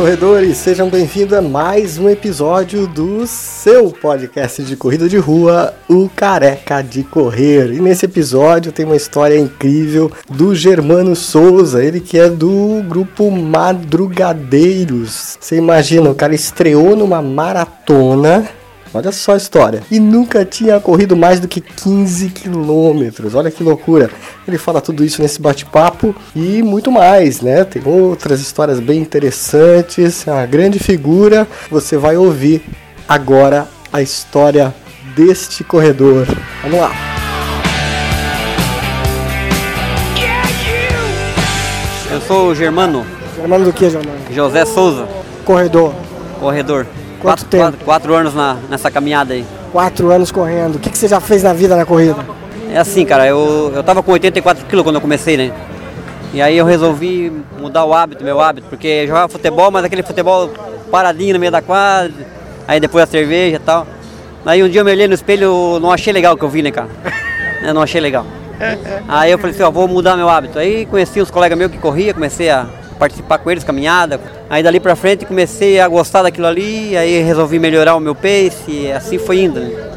Corredores! 0.00 0.56
Sejam 0.56 0.88
bem-vindos 0.88 1.34
a 1.34 1.42
mais 1.42 1.98
um 1.98 2.08
episódio 2.08 2.86
do 2.86 3.26
seu 3.26 3.90
podcast 3.90 4.62
de 4.62 4.74
corrida 4.74 5.06
de 5.06 5.18
rua, 5.18 5.74
o 5.86 6.08
Careca 6.08 6.80
de 6.80 7.04
Correr. 7.04 7.70
E 7.70 7.82
nesse 7.82 8.06
episódio 8.06 8.72
tem 8.72 8.86
uma 8.86 8.96
história 8.96 9.38
incrível 9.38 10.10
do 10.26 10.54
Germano 10.54 11.14
Souza, 11.14 11.84
ele 11.84 12.00
que 12.00 12.18
é 12.18 12.30
do 12.30 12.82
grupo 12.88 13.30
Madrugadeiros. 13.30 15.36
Você 15.38 15.56
imagina, 15.56 16.08
o 16.08 16.14
cara 16.14 16.34
estreou 16.34 16.96
numa 16.96 17.20
maratona 17.20 18.48
Olha 18.92 19.12
só 19.12 19.34
a 19.34 19.36
história. 19.36 19.82
E 19.90 20.00
nunca 20.00 20.44
tinha 20.44 20.80
corrido 20.80 21.16
mais 21.16 21.38
do 21.38 21.46
que 21.46 21.60
15 21.60 22.30
quilômetros. 22.30 23.34
Olha 23.36 23.50
que 23.50 23.62
loucura. 23.62 24.10
Ele 24.46 24.58
fala 24.58 24.80
tudo 24.80 25.04
isso 25.04 25.22
nesse 25.22 25.40
bate-papo 25.40 26.14
e 26.34 26.60
muito 26.60 26.90
mais, 26.90 27.40
né? 27.40 27.62
Tem 27.64 27.80
outras 27.84 28.40
histórias 28.40 28.80
bem 28.80 29.00
interessantes. 29.00 30.26
É 30.26 30.32
uma 30.32 30.46
grande 30.46 30.80
figura. 30.80 31.46
Você 31.70 31.96
vai 31.96 32.16
ouvir 32.16 32.62
agora 33.08 33.68
a 33.92 34.02
história 34.02 34.74
deste 35.14 35.62
corredor. 35.62 36.26
Vamos 36.62 36.80
lá. 36.80 36.90
Eu 42.10 42.20
sou 42.22 42.48
o 42.48 42.54
Germano. 42.56 43.06
Germano 43.36 43.64
do 43.66 43.72
que, 43.72 43.88
Germano? 43.88 44.18
José 44.32 44.64
Souza. 44.64 45.06
Corredor. 45.44 45.94
Corredor. 46.40 46.86
Quanto 47.20 47.44
quatro, 47.44 47.46
tempo? 47.46 47.64
Quatro, 47.64 47.84
quatro, 47.84 48.14
anos 48.14 48.34
na, 48.34 48.56
nessa 48.68 48.90
caminhada 48.90 49.34
aí. 49.34 49.44
Quatro 49.72 50.10
anos 50.10 50.32
correndo. 50.32 50.76
O 50.76 50.78
que, 50.78 50.90
que 50.90 50.96
você 50.96 51.06
já 51.06 51.20
fez 51.20 51.42
na 51.42 51.52
vida 51.52 51.76
na 51.76 51.84
corrida? 51.84 52.16
É 52.72 52.78
assim, 52.78 53.04
cara, 53.04 53.26
eu, 53.26 53.72
eu 53.74 53.82
tava 53.82 54.02
com 54.02 54.12
84 54.12 54.64
quilos 54.66 54.82
quando 54.82 54.96
eu 54.96 55.00
comecei, 55.00 55.36
né? 55.36 55.52
E 56.32 56.40
aí 56.40 56.56
eu 56.56 56.64
resolvi 56.64 57.32
mudar 57.58 57.84
o 57.84 57.92
hábito, 57.92 58.24
meu 58.24 58.40
hábito, 58.40 58.68
porque 58.68 58.86
eu 58.86 59.06
jogava 59.08 59.28
futebol, 59.28 59.70
mas 59.70 59.84
aquele 59.84 60.02
futebol 60.02 60.48
paradinho 60.90 61.34
no 61.34 61.40
meio 61.40 61.52
da 61.52 61.60
quadra, 61.60 62.12
aí 62.66 62.80
depois 62.80 63.04
a 63.04 63.06
cerveja 63.06 63.56
e 63.56 63.58
tal. 63.58 63.86
Aí 64.46 64.62
um 64.62 64.68
dia 64.68 64.80
eu 64.80 64.84
me 64.84 64.92
olhei 64.92 65.08
no 65.08 65.14
espelho, 65.14 65.78
não 65.80 65.92
achei 65.92 66.12
legal 66.12 66.34
o 66.34 66.38
que 66.38 66.44
eu 66.44 66.48
vi, 66.48 66.62
né, 66.62 66.70
cara? 66.70 66.88
Eu 67.62 67.74
não 67.74 67.82
achei 67.82 68.00
legal. 68.00 68.24
Aí 69.06 69.30
eu 69.30 69.38
falei 69.38 69.54
assim, 69.54 69.62
ó, 69.62 69.70
vou 69.70 69.86
mudar 69.86 70.16
meu 70.16 70.30
hábito. 70.30 70.58
Aí 70.58 70.86
conheci 70.86 71.20
uns 71.20 71.30
colegas 71.30 71.58
meus 71.58 71.70
que 71.70 71.76
corria, 71.76 72.14
comecei 72.14 72.48
a 72.48 72.66
participar 73.00 73.38
com 73.38 73.50
eles, 73.50 73.64
caminhada. 73.64 74.20
Aí 74.48 74.62
dali 74.62 74.78
pra 74.78 74.94
frente 74.94 75.24
comecei 75.24 75.80
a 75.80 75.88
gostar 75.88 76.22
daquilo 76.22 76.46
ali, 76.46 76.96
aí 76.96 77.20
resolvi 77.22 77.58
melhorar 77.58 77.96
o 77.96 78.00
meu 78.00 78.14
pace 78.14 78.68
e 78.68 78.92
assim 78.92 79.18
foi 79.18 79.40
indo. 79.40 79.58
Né? 79.58 79.90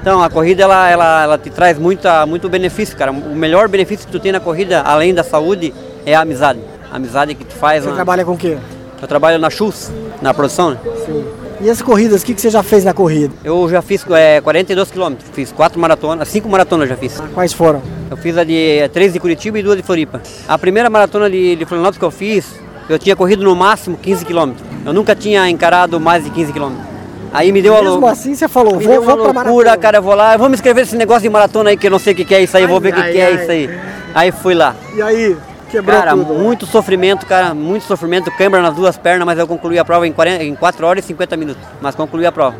Então 0.00 0.22
a 0.22 0.30
corrida 0.30 0.62
ela, 0.62 0.88
ela, 0.88 1.22
ela 1.24 1.38
te 1.38 1.50
traz 1.50 1.78
muita, 1.78 2.24
muito 2.24 2.48
benefício, 2.48 2.96
cara. 2.96 3.10
O 3.12 3.34
melhor 3.36 3.68
benefício 3.68 4.06
que 4.06 4.12
tu 4.12 4.18
tem 4.20 4.32
na 4.32 4.40
corrida, 4.40 4.80
além 4.80 5.12
da 5.12 5.22
saúde, 5.24 5.74
é 6.06 6.14
a 6.14 6.20
amizade. 6.20 6.60
A 6.92 6.96
amizade 6.96 7.34
que 7.34 7.44
tu 7.44 7.54
faz. 7.54 7.82
Você 7.82 7.90
na- 7.90 7.96
trabalha 7.96 8.24
com 8.24 8.32
o 8.32 8.38
quê? 8.38 8.56
Eu 9.00 9.08
trabalho 9.08 9.38
na 9.38 9.50
Chus, 9.50 9.90
na 10.20 10.32
produção. 10.32 10.70
né? 10.70 10.78
Sim. 11.04 11.24
E 11.62 11.70
as 11.70 11.80
corridas, 11.80 12.22
o 12.22 12.26
que, 12.26 12.34
que 12.34 12.40
você 12.40 12.50
já 12.50 12.62
fez 12.62 12.84
na 12.84 12.92
corrida? 12.92 13.32
Eu 13.44 13.68
já 13.68 13.80
fiz 13.80 14.04
é, 14.10 14.40
42 14.40 14.90
quilômetros, 14.90 15.30
fiz 15.32 15.52
quatro 15.52 15.78
maratonas, 15.80 16.26
cinco 16.28 16.48
maratonas 16.48 16.90
eu 16.90 16.96
já 16.96 17.00
fiz. 17.00 17.22
Quais 17.32 17.52
foram? 17.52 17.80
Eu 18.10 18.16
fiz 18.16 18.36
a 18.36 18.42
de 18.42 18.78
eh, 18.80 18.88
três 18.88 19.12
de 19.12 19.20
Curitiba 19.20 19.60
e 19.60 19.62
duas 19.62 19.76
de 19.76 19.82
Floripa. 19.84 20.20
A 20.48 20.58
primeira 20.58 20.90
maratona 20.90 21.30
de, 21.30 21.54
de 21.54 21.64
Florianópolis 21.64 21.98
que 21.98 22.04
eu 22.04 22.10
fiz, 22.10 22.46
eu 22.88 22.98
tinha 22.98 23.14
corrido 23.14 23.44
no 23.44 23.54
máximo 23.54 23.96
15 23.96 24.24
quilômetros. 24.24 24.66
Eu 24.84 24.92
nunca 24.92 25.14
tinha 25.14 25.48
encarado 25.48 26.00
mais 26.00 26.24
de 26.24 26.30
15 26.30 26.52
quilômetros. 26.52 26.84
Aí 27.32 27.52
me 27.52 27.62
deu 27.62 27.76
a 27.76 27.80
Mesmo 27.82 28.00
lou- 28.00 28.08
assim 28.10 28.34
você 28.34 28.48
falou, 28.48 28.76
me 28.76 28.84
vou, 28.84 28.92
deu 28.94 29.02
uma 29.02 29.06
vou 29.16 29.16
pra 29.32 29.42
loucura, 29.42 29.44
maratona. 29.66 29.76
cara, 29.78 29.98
eu 29.98 30.02
vou 30.02 30.14
lá, 30.16 30.34
eu 30.34 30.38
vou 30.40 30.48
me 30.48 30.54
inscrever 30.56 30.84
nesse 30.84 30.96
negócio 30.96 31.22
de 31.22 31.28
maratona 31.30 31.70
aí 31.70 31.76
que 31.76 31.86
eu 31.86 31.90
não 31.92 31.98
sei 32.00 32.12
o 32.12 32.16
que, 32.16 32.24
que 32.24 32.34
é 32.34 32.42
isso 32.42 32.56
aí, 32.56 32.64
eu 32.64 32.68
vou 32.68 32.78
Ai, 32.78 32.82
ver 32.82 32.88
o 32.90 32.94
que, 32.94 33.00
ai, 33.00 33.12
que 33.12 33.18
é 33.18 33.24
ai. 33.26 33.34
isso 33.40 33.50
aí. 33.52 33.70
Aí 34.14 34.32
fui 34.32 34.54
lá. 34.54 34.74
E 34.96 35.00
aí, 35.00 35.36
quebrou 35.72 35.98
Cara, 35.98 36.12
tudo. 36.12 36.34
muito 36.34 36.66
sofrimento, 36.66 37.26
cara, 37.26 37.54
muito 37.54 37.84
sofrimento, 37.84 38.30
câimbra 38.36 38.60
nas 38.60 38.74
duas 38.74 38.96
pernas, 38.98 39.24
mas 39.24 39.38
eu 39.38 39.48
concluí 39.48 39.78
a 39.78 39.84
prova 39.84 40.06
em, 40.06 40.12
40, 40.12 40.44
em 40.44 40.54
4 40.54 40.86
horas 40.86 41.04
e 41.04 41.08
50 41.08 41.36
minutos, 41.36 41.62
mas 41.80 41.94
concluí 41.94 42.26
a 42.26 42.30
prova. 42.30 42.56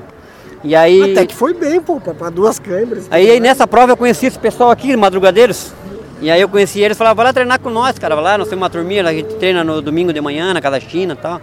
E 0.64 0.74
aí... 0.74 1.12
Até 1.12 1.26
que 1.26 1.34
foi 1.34 1.52
bem, 1.52 1.80
pô, 1.80 2.00
pra, 2.00 2.14
pra 2.14 2.30
duas 2.30 2.58
câimbras. 2.58 3.06
Aí, 3.10 3.30
aí 3.30 3.40
nessa 3.40 3.66
prova 3.66 3.92
eu 3.92 3.96
conheci 3.96 4.26
esse 4.26 4.38
pessoal 4.38 4.70
aqui, 4.70 4.96
madrugadeiros. 4.96 5.72
E 6.20 6.30
aí 6.30 6.40
eu 6.40 6.48
conheci 6.48 6.80
eles 6.80 6.96
e 6.96 6.98
falavam, 6.98 7.16
vai 7.16 7.26
lá 7.26 7.32
treinar 7.32 7.60
com 7.60 7.68
nós, 7.68 7.98
cara. 7.98 8.14
Vai 8.14 8.24
lá, 8.24 8.38
nós 8.38 8.48
temos 8.48 8.62
uma 8.62 8.70
turminha, 8.70 9.06
a 9.06 9.12
gente 9.12 9.34
treina 9.34 9.64
no 9.64 9.82
domingo 9.82 10.12
de 10.12 10.20
manhã, 10.20 10.54
na 10.54 10.60
Casa 10.60 10.78
China 10.78 11.14
e 11.14 11.16
tal. 11.16 11.40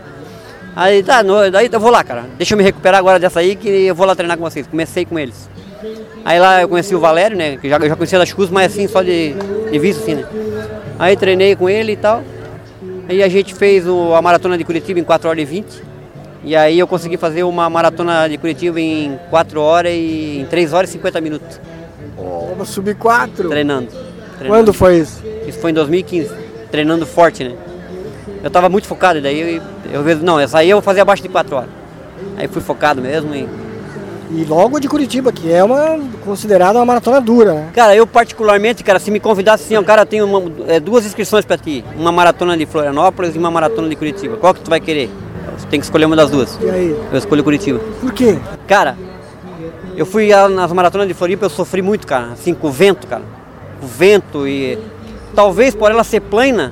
Aí 0.73 1.03
tá, 1.03 1.21
no, 1.21 1.51
daí 1.51 1.69
eu 1.69 1.79
vou 1.81 1.91
lá, 1.91 2.01
cara. 2.01 2.25
Deixa 2.37 2.53
eu 2.53 2.57
me 2.57 2.63
recuperar 2.63 2.97
agora 2.97 3.19
dessa 3.19 3.41
aí 3.41 3.57
que 3.57 3.67
eu 3.67 3.93
vou 3.93 4.07
lá 4.07 4.15
treinar 4.15 4.37
com 4.37 4.43
vocês. 4.43 4.65
Comecei 4.65 5.03
com 5.03 5.19
eles. 5.19 5.49
Aí 6.25 6.39
lá 6.39 6.61
eu 6.61 6.69
conheci 6.69 6.93
o 6.95 6.99
Valério, 6.99 7.37
né? 7.37 7.57
Que 7.57 7.69
já, 7.69 7.77
eu 7.77 7.87
já 7.89 7.95
conhecia 7.95 8.19
das 8.19 8.31
Cruzes, 8.33 8.51
mas 8.51 8.71
assim, 8.71 8.87
só 8.87 9.01
de, 9.01 9.33
de 9.71 9.79
vista, 9.79 10.01
assim, 10.03 10.15
né? 10.15 10.25
Aí 10.97 11.15
treinei 11.15 11.55
com 11.55 11.69
ele 11.69 11.93
e 11.93 11.97
tal. 11.97 12.23
Aí 13.07 13.23
a 13.23 13.29
gente 13.29 13.53
fez 13.55 13.87
o- 13.87 14.13
a 14.13 14.21
maratona 14.21 14.57
de 14.57 14.63
Curitiba 14.63 14.99
em 14.99 15.03
4 15.03 15.29
horas 15.29 15.41
e 15.41 15.45
20. 15.45 15.83
E 16.43 16.55
aí 16.55 16.77
eu 16.79 16.87
consegui 16.87 17.17
fazer 17.17 17.43
uma 17.43 17.69
maratona 17.69 18.27
de 18.29 18.37
Curitiba 18.37 18.79
em 18.79 19.17
4 19.29 19.59
horas 19.61 19.91
e 19.93 20.39
em 20.41 20.45
3 20.45 20.73
horas 20.73 20.89
e 20.89 20.93
50 20.93 21.19
minutos. 21.21 21.59
Vamos 22.49 22.69
subir 22.69 22.95
quatro. 22.95 23.49
Treinando. 23.49 23.87
treinando. 24.37 24.47
Quando 24.47 24.73
foi 24.73 24.97
isso? 24.99 25.21
Isso 25.47 25.59
foi 25.59 25.71
em 25.71 25.73
2015, 25.73 26.31
treinando 26.71 27.05
forte, 27.05 27.43
né? 27.43 27.55
Eu 28.43 28.49
tava 28.49 28.69
muito 28.69 28.87
focado, 28.87 29.19
daí 29.21 29.57
eu, 29.57 29.61
eu 29.91 30.03
vejo, 30.03 30.21
não, 30.23 30.39
essa 30.39 30.59
aí 30.59 30.69
eu 30.69 30.77
vou 30.77 30.81
fazer 30.81 31.01
abaixo 31.01 31.21
de 31.23 31.27
4 31.29 31.55
horas. 31.55 31.69
Aí 32.37 32.47
fui 32.47 32.61
focado 32.61 33.01
mesmo 33.01 33.33
e. 33.35 33.47
E 34.31 34.43
logo 34.45 34.79
de 34.79 34.87
Curitiba, 34.87 35.31
que 35.31 35.51
é 35.51 35.63
uma 35.63 35.99
considerada 36.23 36.77
uma 36.77 36.85
maratona 36.85 37.19
dura, 37.19 37.53
né? 37.53 37.69
Cara, 37.73 37.95
eu 37.95 38.05
particularmente, 38.05 38.83
cara, 38.83 38.99
se 38.99 39.09
me 39.09 39.19
convidasse 39.19 39.63
assim, 39.63 39.75
ó, 39.75 39.81
cara, 39.83 40.03
eu 40.03 40.05
tenho 40.05 40.25
uma- 40.25 40.51
é, 40.67 40.79
duas 40.79 41.03
inscrições 41.05 41.45
pra 41.45 41.57
ti. 41.57 41.83
Uma 41.97 42.11
maratona 42.11 42.55
de 42.55 42.65
Florianópolis 42.67 43.35
e 43.35 43.39
uma 43.39 43.49
maratona 43.49 43.89
de 43.89 43.95
Curitiba. 43.95 44.37
Qual 44.37 44.53
que 44.53 44.61
tu 44.61 44.69
vai 44.69 44.79
querer? 44.79 45.09
Você 45.57 45.65
tem 45.67 45.79
que 45.79 45.85
escolher 45.85 46.05
uma 46.05 46.15
das 46.15 46.29
duas. 46.29 46.59
E 46.61 46.69
aí? 46.69 46.95
Eu 47.11 47.17
escolho 47.17 47.43
Curitiba. 47.43 47.79
Por 47.99 48.13
quê? 48.13 48.37
Cara, 48.67 48.95
eu 49.97 50.05
fui 50.05 50.29
nas 50.49 50.71
maratonas 50.71 51.07
de 51.07 51.13
Floripa, 51.15 51.45
eu 51.45 51.49
sofri 51.49 51.81
muito, 51.81 52.05
cara, 52.05 52.27
assim, 52.33 52.53
com 52.53 52.67
o 52.67 52.71
vento, 52.71 53.07
cara. 53.07 53.23
O 53.81 53.87
vento 53.87 54.47
e. 54.47 54.77
Talvez 55.33 55.73
por 55.73 55.89
ela 55.89 56.03
ser 56.03 56.19
plana, 56.21 56.71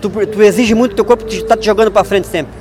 tu, 0.00 0.10
tu 0.10 0.42
exige 0.42 0.74
muito, 0.74 0.96
teu 0.96 1.04
corpo 1.04 1.24
te, 1.24 1.44
tá 1.44 1.56
te 1.56 1.66
jogando 1.66 1.90
pra 1.92 2.02
frente 2.02 2.26
sempre. 2.26 2.52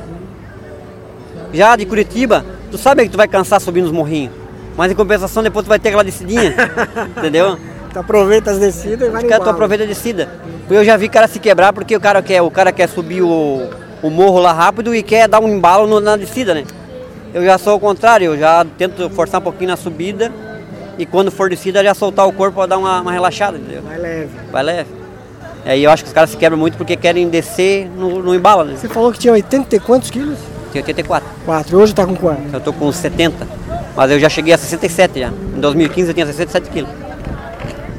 Já 1.52 1.76
de 1.76 1.86
Curitiba, 1.86 2.46
tu 2.70 2.78
sabe 2.78 3.04
que 3.04 3.10
tu 3.10 3.18
vai 3.18 3.28
cansar 3.28 3.60
subindo 3.62 3.86
os 3.86 3.92
morrinhos. 3.92 4.32
Mas 4.78 4.92
em 4.92 4.96
compensação 4.96 5.44
depois 5.44 5.66
tu 5.66 5.70
vai 5.70 5.80
ter 5.80 5.90
aquela 5.90 6.04
descidinha. 6.04 6.54
entendeu? 7.18 7.58
Tu 7.92 8.00
aproveita 8.00 8.52
as 8.52 8.60
descidas 8.60 9.08
e 9.08 9.12
vai 9.12 9.24
caras 9.24 9.44
tu 9.44 9.50
aproveita 9.50 9.84
a 9.84 9.88
descida. 9.88 10.30
Eu 10.70 10.84
já 10.86 10.96
vi 10.96 11.10
cara 11.10 11.28
se 11.28 11.40
quebrar 11.40 11.74
porque 11.74 11.96
o 11.96 12.00
cara 12.00 12.22
quer, 12.22 12.42
o 12.42 12.52
cara 12.52 12.72
quer 12.72 12.88
subir 12.88 13.22
o, 13.22 13.68
o 14.02 14.10
morro 14.10 14.40
lá 14.40 14.54
rápido 14.54 14.94
e 14.94 15.02
quer 15.02 15.28
dar 15.28 15.40
um 15.40 15.48
embalo 15.50 15.88
no- 15.88 16.00
na 16.00 16.16
descida, 16.16 16.54
né? 16.54 16.64
Eu 17.34 17.44
já 17.44 17.58
sou 17.58 17.76
o 17.76 17.80
contrário, 17.80 18.26
eu 18.26 18.38
já 18.38 18.66
tento 18.78 19.10
forçar 19.10 19.40
um 19.42 19.44
pouquinho 19.44 19.72
na 19.72 19.78
subida 19.78 20.32
e 20.98 21.06
quando 21.06 21.32
for 21.32 21.50
descida 21.50 21.84
já 21.84 21.94
soltar 21.94 22.28
o 22.28 22.32
corpo 22.32 22.56
para 22.58 22.68
dar 22.68 22.78
uma, 22.78 23.02
uma 23.02 23.12
relaxada, 23.12 23.58
entendeu? 23.58 23.82
Vai 23.82 23.98
leve. 23.98 24.30
Vai 24.52 24.64
leve. 24.64 24.90
Aí 25.66 25.84
eu 25.84 25.92
acho 25.92 26.04
que 26.04 26.08
os 26.08 26.14
caras 26.14 26.30
se 26.30 26.38
quebram 26.38 26.58
muito 26.58 26.78
porque 26.78 26.96
querem 26.96 27.28
descer 27.28 27.90
no, 27.90 28.22
no 28.24 28.34
embalo, 28.36 28.64
né? 28.64 28.76
Você 28.78 28.88
falou 28.88 29.12
que 29.12 29.20
tinha 29.20 29.34
80 29.34 29.76
e 29.76 29.80
quantos 29.80 30.10
quilos? 30.10 30.38
Tem 30.72 30.82
84. 30.82 31.28
Quatro. 31.46 31.78
Hoje 31.78 31.94
tá 31.94 32.06
com 32.06 32.16
quanto? 32.16 32.42
Eu 32.54 32.60
tô 32.60 32.72
com 32.74 32.92
70. 32.92 33.48
Mas 33.96 34.12
eu 34.12 34.20
já 34.20 34.30
cheguei 34.30 34.54
a 34.54 34.58
67 34.58 35.20
já. 35.20 35.28
Em 35.30 35.60
2015 35.60 36.10
eu 36.10 36.14
tinha 36.14 36.26
67 36.26 36.70
quilos. 36.70 36.90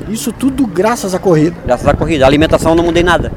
Isso 0.09 0.33
tudo 0.33 0.67
graças 0.67 1.15
à 1.15 1.19
corrida. 1.19 1.57
Graças 1.65 1.87
à 1.87 1.95
corrida. 1.95 2.25
A 2.25 2.29
alimentação 2.29 2.75
não 2.75 2.85
mudei 2.85 3.03
nada. 3.03 3.31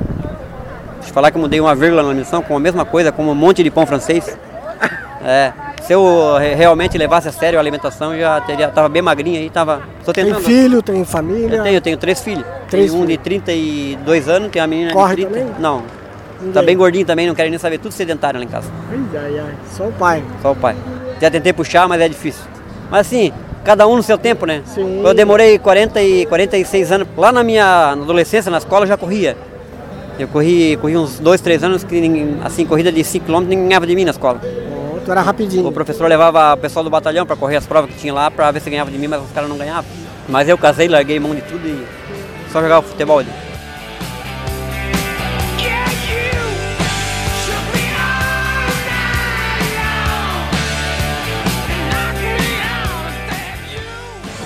Deixa 0.95 1.09
eu 1.09 1.13
falar 1.13 1.29
que 1.31 1.37
eu 1.37 1.41
mudei 1.41 1.59
uma 1.59 1.75
vírgula 1.75 2.01
na 2.01 2.09
alimentação 2.09 2.41
com 2.41 2.55
a 2.55 2.59
mesma 2.59 2.85
coisa, 2.85 3.11
com 3.11 3.23
um 3.23 3.35
monte 3.35 3.63
de 3.63 3.69
pão 3.71 3.85
francês. 3.85 4.25
É. 5.25 5.53
Se 5.83 5.93
eu 5.93 6.35
re- 6.37 6.53
realmente 6.53 6.97
levasse 6.97 7.29
a 7.29 7.31
sério 7.31 7.57
a 7.57 7.61
alimentação, 7.61 8.13
eu 8.13 8.19
já 8.19 8.41
teria, 8.41 8.67
tava 8.67 8.89
bem 8.89 9.01
magrinho 9.01 9.39
aí, 9.39 9.49
tava. 9.49 9.81
Tô 10.03 10.11
Tem 10.11 10.33
filho, 10.35 10.81
tem 10.81 11.05
família. 11.05 11.55
Eu 11.55 11.63
tenho, 11.63 11.75
eu 11.77 11.81
tenho 11.81 11.97
três 11.97 12.19
filhos. 12.21 12.43
Três 12.69 12.91
Tenho 12.91 13.01
um 13.01 13.05
filhos. 13.07 13.23
de 13.23 13.23
32 13.23 14.27
anos, 14.27 14.51
tem 14.51 14.61
uma 14.61 14.67
menina 14.67 14.91
Corre 14.91 15.15
de 15.15 15.25
30. 15.25 15.39
também? 15.39 15.55
Não. 15.61 15.81
Tá 16.51 16.61
bem 16.61 16.75
gordinho 16.75 17.05
também, 17.05 17.27
não 17.27 17.35
quero 17.35 17.49
nem 17.49 17.59
saber, 17.59 17.77
tudo 17.77 17.91
sedentário 17.91 18.39
lá 18.39 18.45
em 18.45 18.49
casa. 18.49 18.69
Ai, 18.91 19.39
ai. 19.39 19.53
Só 19.71 19.85
o 19.85 19.91
pai. 19.91 20.23
Só 20.41 20.51
o 20.51 20.55
pai. 20.55 20.75
Já 21.21 21.29
tentei 21.29 21.53
puxar, 21.53 21.87
mas 21.87 22.01
é 22.01 22.09
difícil. 22.09 22.43
Mas 22.89 23.07
assim, 23.07 23.31
cada 23.63 23.87
um 23.87 23.95
no 23.95 24.03
seu 24.03 24.17
tempo, 24.17 24.45
né? 24.45 24.61
Sim. 24.65 25.01
Eu 25.05 25.13
demorei 25.13 25.57
40 25.57 26.01
e 26.01 26.25
46 26.25 26.91
anos. 26.91 27.07
Lá 27.15 27.31
na 27.31 27.43
minha 27.43 27.91
adolescência, 27.91 28.51
na 28.51 28.57
escola, 28.57 28.83
eu 28.83 28.87
já 28.89 28.97
corria. 28.97 29.37
Eu 30.19 30.27
corri, 30.27 30.77
corri 30.77 30.95
uns 30.95 31.19
2, 31.19 31.41
3 31.41 31.63
anos, 31.63 31.83
que 31.83 32.35
assim, 32.43 32.65
corrida 32.65 32.91
de 32.91 33.03
5 33.03 33.25
km, 33.25 33.39
ninguém 33.39 33.67
ganhava 33.67 33.87
de 33.87 33.95
mim 33.95 34.05
na 34.05 34.11
escola. 34.11 34.39
Ó, 34.95 34.99
tu 34.99 35.11
era 35.11 35.21
rapidinho. 35.21 35.67
O 35.67 35.71
professor 35.71 36.07
levava 36.07 36.53
o 36.53 36.57
pessoal 36.57 36.83
do 36.83 36.89
batalhão 36.89 37.25
para 37.25 37.35
correr 37.35 37.57
as 37.57 37.65
provas 37.65 37.89
que 37.89 37.97
tinha 37.97 38.13
lá, 38.13 38.29
para 38.29 38.51
ver 38.51 38.59
se 38.59 38.69
ganhava 38.69 38.91
de 38.91 38.97
mim, 38.97 39.07
mas 39.07 39.23
os 39.23 39.31
caras 39.31 39.49
não 39.49 39.57
ganhavam. 39.57 39.89
Mas 40.29 40.47
eu 40.47 40.57
casei, 40.57 40.87
larguei 40.87 41.19
mão 41.19 41.33
de 41.33 41.41
tudo 41.41 41.67
e 41.67 41.83
só 42.51 42.61
jogava 42.61 42.81
futebol 42.83 43.19
ali. 43.19 43.29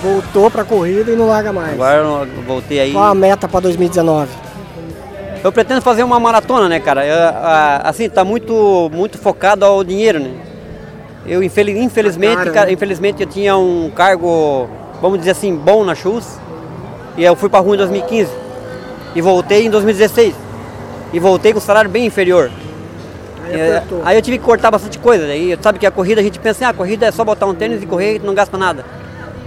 Voltou 0.02 0.50
pra 0.52 0.64
corrida 0.64 1.12
e 1.12 1.16
não 1.16 1.28
larga 1.28 1.52
mais. 1.52 1.74
Agora 1.74 1.98
eu 1.98 2.28
voltei 2.46 2.80
aí. 2.80 2.92
Qual 2.92 3.04
a 3.06 3.16
meta 3.16 3.48
pra 3.48 3.60
2019? 3.60 4.30
Eu 5.44 5.52
pretendo 5.52 5.82
fazer 5.82 6.04
uma 6.04 6.20
maratona, 6.20 6.68
né, 6.70 6.80
cara? 6.80 7.06
Eu, 7.06 7.16
a- 7.18 7.82
assim, 7.86 8.10
tá 8.10 8.24
muito, 8.24 8.90
muito 8.94 9.18
focado 9.18 9.66
ao 9.66 9.84
dinheiro, 9.84 10.20
né? 10.20 10.32
Eu, 11.26 11.42
infeliz, 11.44 11.78
infelizmente, 11.78 12.36
cara, 12.38 12.52
cara, 12.52 12.66
né? 12.68 12.74
infelizmente, 12.74 13.22
eu 13.22 13.28
tinha 13.28 13.58
um 13.58 13.92
cargo, 13.94 14.70
vamos 15.02 15.20
dizer 15.20 15.32
assim, 15.32 15.56
bom 15.56 15.84
na 15.84 15.94
Chus. 15.96 16.26
E 17.18 17.24
eu 17.24 17.36
fui 17.36 17.50
pra 17.50 17.60
rua 17.60 17.74
em 17.76 17.78
2015. 17.78 18.32
E 19.16 19.22
voltei 19.22 19.66
em 19.66 19.70
2016. 19.70 20.34
E 21.12 21.20
voltei 21.20 21.52
com 21.54 21.58
um 21.58 21.62
salário 21.62 21.90
bem 21.90 22.06
inferior. 22.06 22.52
Aí 23.46 23.60
É, 23.60 23.84
aí 24.04 24.18
eu 24.18 24.22
tive 24.22 24.38
que 24.38 24.44
cortar 24.44 24.70
bastante 24.70 25.00
coisa. 25.00 25.26
Aí 25.26 25.58
sabe 25.62 25.80
que 25.80 25.86
a 25.86 25.92
corrida 25.92 26.22
a 26.22 26.24
gente 26.24 26.38
pensa 26.40 26.58
assim, 26.58 26.66
ah, 26.66 26.70
a 26.70 26.74
corrida 26.74 27.06
é 27.08 27.12
só 27.12 27.24
botar 27.24 27.46
um 27.48 27.56
tênis 27.56 27.82
e 27.82 27.86
correr 27.86 28.18
e 28.18 28.20
não 28.20 28.34
gasta 28.34 28.58
nada. 28.58 28.86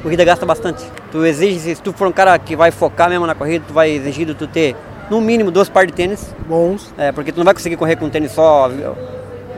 A 0.00 0.02
corrida 0.02 0.24
gasta 0.24 0.46
bastante. 0.46 0.82
Tu 1.12 1.26
exige, 1.26 1.74
se 1.76 1.82
tu 1.82 1.92
for 1.92 2.08
um 2.08 2.12
cara 2.12 2.38
que 2.38 2.56
vai 2.56 2.70
focar 2.70 3.10
mesmo 3.10 3.26
na 3.26 3.34
corrida, 3.34 3.66
tu 3.68 3.74
vai 3.74 3.90
exigir 3.90 4.26
de 4.26 4.34
tu 4.34 4.46
ter 4.46 4.74
no 5.10 5.20
mínimo 5.20 5.50
duas 5.50 5.68
pares 5.68 5.90
de 5.90 5.96
tênis. 5.96 6.34
Bons. 6.48 6.90
É, 6.96 7.12
porque 7.12 7.30
tu 7.30 7.36
não 7.36 7.44
vai 7.44 7.52
conseguir 7.52 7.76
correr 7.76 7.96
com 7.96 8.06
um 8.06 8.10
tênis 8.10 8.32
só 8.32 8.70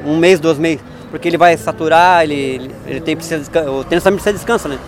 um 0.04 0.16
mês, 0.16 0.40
dois 0.40 0.58
meses. 0.58 0.80
Porque 1.12 1.28
ele 1.28 1.38
vai 1.38 1.56
saturar, 1.56 2.24
ele, 2.24 2.34
ele, 2.34 2.74
ele 2.86 3.00
tem 3.00 3.14
precisa 3.14 3.40
o 3.70 3.84
tênis 3.84 4.02
também 4.02 4.16
precisa 4.16 4.32
de 4.32 4.38
descanso, 4.38 4.68
né? 4.68 4.78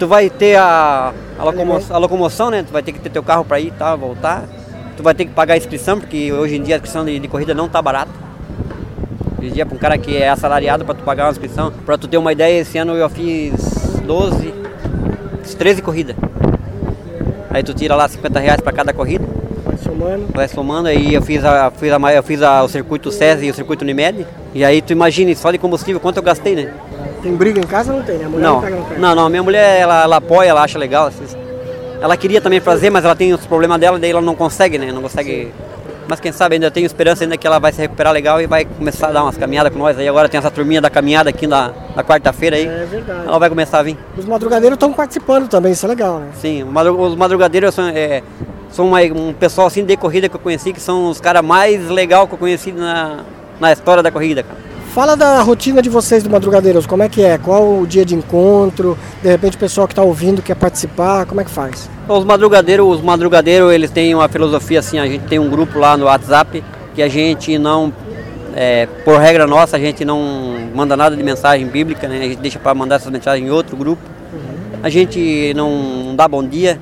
Tu 0.00 0.08
vai 0.08 0.28
ter 0.28 0.56
a, 0.56 1.12
a, 1.38 1.44
locomo, 1.44 1.80
a 1.88 1.98
locomoção, 1.98 2.50
né? 2.50 2.64
Tu 2.64 2.72
vai 2.72 2.82
ter 2.82 2.90
que 2.90 2.98
ter 2.98 3.10
teu 3.10 3.22
carro 3.22 3.44
para 3.44 3.60
ir, 3.60 3.70
tá, 3.72 3.94
voltar. 3.94 4.44
Tu 4.96 5.02
vai 5.02 5.14
ter 5.14 5.26
que 5.26 5.30
pagar 5.30 5.54
a 5.54 5.56
inscrição, 5.56 6.00
porque 6.00 6.32
hoje 6.32 6.56
em 6.56 6.62
dia 6.62 6.74
a 6.74 6.78
inscrição 6.78 7.04
de, 7.04 7.20
de 7.20 7.28
corrida 7.28 7.54
não 7.54 7.68
tá 7.68 7.80
barata. 7.80 8.10
Hoje 9.38 9.48
em 9.48 9.52
dia, 9.52 9.64
para 9.64 9.76
um 9.76 9.78
cara 9.78 9.96
que 9.96 10.16
é 10.16 10.28
assalariado, 10.28 10.84
para 10.84 10.94
tu 10.94 11.04
pagar 11.04 11.26
uma 11.26 11.32
inscrição, 11.32 11.70
para 11.84 11.96
tu 11.96 12.08
ter 12.08 12.16
uma 12.16 12.32
ideia, 12.32 12.60
esse 12.60 12.78
ano 12.78 12.94
eu 12.96 13.08
fiz 13.08 13.54
12, 14.06 14.36
fiz 14.38 14.63
13 15.52 15.82
corridas. 15.82 16.16
Aí 17.50 17.62
tu 17.62 17.74
tira 17.74 17.94
lá 17.94 18.08
50 18.08 18.40
reais 18.40 18.60
para 18.60 18.72
cada 18.72 18.92
corrida 18.92 19.24
Vai 19.64 19.76
somando. 19.78 20.26
vai 20.34 20.48
somando, 20.48 20.88
aí 20.88 21.14
eu 21.14 21.22
fiz, 21.22 21.44
a, 21.44 21.70
fiz, 21.70 21.92
a, 21.92 22.12
eu 22.14 22.22
fiz 22.22 22.42
a, 22.42 22.62
o 22.62 22.68
circuito 22.68 23.10
SESI 23.12 23.46
e 23.46 23.50
o 23.50 23.54
circuito 23.54 23.82
Unimed. 23.82 24.26
E 24.54 24.64
aí 24.64 24.80
tu 24.80 24.92
imagine 24.92 25.34
só 25.34 25.50
de 25.50 25.58
combustível 25.58 26.00
quanto 26.00 26.16
eu 26.18 26.22
gastei, 26.22 26.54
né? 26.54 26.72
Tem 27.22 27.34
briga 27.34 27.58
em 27.60 27.64
casa 27.66 27.92
ou 27.92 27.98
não 27.98 28.04
tem? 28.06 28.18
né? 28.18 28.24
A 28.24 28.28
mulher 28.28 28.42
não, 28.42 28.60
Não, 28.60 28.98
não, 28.98 29.14
não, 29.14 29.28
minha 29.28 29.42
mulher 29.42 29.80
ela, 29.80 30.02
ela 30.02 30.16
apoia, 30.16 30.48
ela 30.48 30.62
acha 30.62 30.78
legal. 30.78 31.06
assim. 31.06 31.24
Ela 32.00 32.16
queria 32.16 32.40
também 32.40 32.60
fazer, 32.60 32.90
mas 32.90 33.04
ela 33.04 33.16
tem 33.16 33.32
os 33.32 33.46
problemas 33.46 33.80
dela, 33.80 33.98
daí 33.98 34.10
ela 34.10 34.20
não 34.20 34.34
consegue, 34.34 34.76
né? 34.78 34.92
Não 34.92 35.00
consegue. 35.02 35.50
Mas 36.08 36.20
quem 36.20 36.32
sabe 36.32 36.54
ainda 36.56 36.70
tenho 36.70 36.84
esperança 36.86 37.24
ainda 37.24 37.36
que 37.36 37.46
ela 37.46 37.58
vai 37.58 37.72
se 37.72 37.80
recuperar 37.80 38.12
legal 38.12 38.40
e 38.40 38.46
vai 38.46 38.64
começar 38.64 39.08
a 39.08 39.12
dar 39.12 39.22
umas 39.22 39.36
caminhadas 39.36 39.72
com 39.72 39.78
nós. 39.78 39.98
Aí 39.98 40.06
agora 40.08 40.28
tem 40.28 40.38
essa 40.38 40.50
turminha 40.50 40.80
da 40.80 40.90
caminhada 40.90 41.30
aqui 41.30 41.46
na, 41.46 41.70
na 41.96 42.04
quarta-feira 42.04 42.56
aí. 42.56 42.66
É 42.66 42.86
verdade. 42.90 43.26
Ela 43.26 43.38
vai 43.38 43.48
começar 43.48 43.78
a 43.78 43.82
vir. 43.82 43.96
Os 44.16 44.24
madrugadeiros 44.26 44.76
estão 44.76 44.92
participando 44.92 45.48
também, 45.48 45.72
isso 45.72 45.86
é 45.86 45.88
legal, 45.88 46.18
né? 46.18 46.28
Sim, 46.40 46.64
os 46.64 47.14
madrugadeiros 47.16 47.74
são, 47.74 47.88
é, 47.88 48.22
são 48.70 48.86
uma- 48.88 49.00
um 49.00 49.32
pessoal 49.32 49.66
assim 49.66 49.84
de 49.84 49.96
corrida 49.96 50.28
que 50.28 50.36
eu 50.36 50.40
conheci, 50.40 50.72
que 50.72 50.80
são 50.80 51.08
os 51.08 51.20
caras 51.20 51.42
mais 51.42 51.88
legais 51.88 52.28
que 52.28 52.34
eu 52.34 52.38
conheci 52.38 52.70
na, 52.72 53.20
na 53.58 53.72
história 53.72 54.02
da 54.02 54.10
corrida, 54.10 54.42
cara. 54.42 54.58
Fala 54.94 55.16
da 55.16 55.42
rotina 55.42 55.82
de 55.82 55.90
vocês 55.90 56.22
do 56.22 56.30
Madrugadeiros, 56.30 56.86
como 56.86 57.02
é 57.02 57.08
que 57.08 57.20
é? 57.20 57.36
Qual 57.36 57.80
o 57.80 57.84
dia 57.84 58.04
de 58.04 58.14
encontro? 58.14 58.96
De 59.20 59.28
repente 59.28 59.56
o 59.56 59.58
pessoal 59.58 59.88
que 59.88 59.92
está 59.92 60.04
ouvindo 60.04 60.40
quer 60.40 60.54
participar, 60.54 61.26
como 61.26 61.40
é 61.40 61.44
que 61.44 61.50
faz? 61.50 61.90
Os 62.08 62.24
madrugadeiros, 62.24 62.86
os 62.86 63.00
madrugadeiros, 63.02 63.72
eles 63.72 63.90
têm 63.90 64.14
uma 64.14 64.28
filosofia 64.28 64.78
assim, 64.78 65.00
a 65.00 65.06
gente 65.08 65.24
tem 65.24 65.40
um 65.40 65.50
grupo 65.50 65.80
lá 65.80 65.96
no 65.96 66.04
WhatsApp 66.04 66.62
que 66.94 67.02
a 67.02 67.08
gente 67.08 67.58
não, 67.58 67.92
é, 68.54 68.86
por 69.04 69.18
regra 69.18 69.48
nossa, 69.48 69.76
a 69.76 69.80
gente 69.80 70.04
não 70.04 70.70
manda 70.72 70.96
nada 70.96 71.16
de 71.16 71.24
mensagem 71.24 71.66
bíblica, 71.66 72.06
né? 72.06 72.20
A 72.20 72.28
gente 72.28 72.36
deixa 72.36 72.60
para 72.60 72.72
mandar 72.72 72.94
essas 72.94 73.10
mensagens 73.10 73.44
em 73.44 73.50
outro 73.50 73.76
grupo. 73.76 74.02
A 74.80 74.88
gente 74.88 75.52
não, 75.56 76.04
não 76.04 76.14
dá 76.14 76.28
bom 76.28 76.46
dia, 76.46 76.78